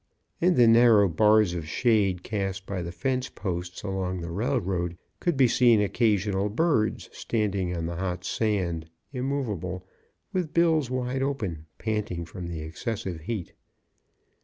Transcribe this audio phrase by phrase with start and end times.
[0.39, 5.37] In the narrow bars of shade cast by the fence posts along the railroad, could
[5.37, 9.85] be seen occasional birds, standing on the hot sand, immovable,
[10.33, 13.53] with bills wide open, panting from the excessive heat.